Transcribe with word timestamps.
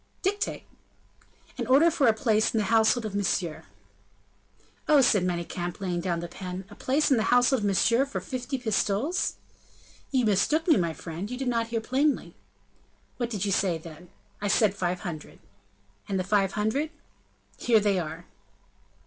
"Dictate!" 0.23 0.63
"An 1.59 1.67
order 1.67 1.91
for 1.91 2.07
a 2.07 2.11
place 2.13 2.55
in 2.55 2.57
the 2.57 2.63
household 2.73 3.05
of 3.05 3.13
Monsieur." 3.13 3.65
"Oh!" 4.89 4.99
said 5.01 5.23
Manicamp, 5.23 5.79
laying 5.79 6.01
down 6.01 6.21
the 6.21 6.27
pen, 6.27 6.65
"a 6.71 6.75
place 6.75 7.11
in 7.11 7.17
the 7.17 7.29
household 7.29 7.59
of 7.59 7.65
Monsieur 7.65 8.03
for 8.07 8.19
fifty 8.19 8.57
pistoles?" 8.57 9.35
"You 10.09 10.25
mistook 10.25 10.67
me, 10.67 10.75
my 10.77 10.93
friend; 10.95 11.29
you 11.29 11.37
did 11.37 11.47
not 11.49 11.67
hear 11.67 11.81
plainly." 11.81 12.33
"What 13.17 13.29
did 13.29 13.45
you 13.45 13.51
say, 13.51 13.77
then?" 13.77 14.09
"I 14.41 14.47
said 14.47 14.73
five 14.73 15.01
hundred." 15.01 15.37
"And 16.09 16.19
the 16.19 16.23
five 16.23 16.53
hundred?" 16.53 16.89
"Here 17.59 17.79
they 17.79 17.99
are." 17.99 18.25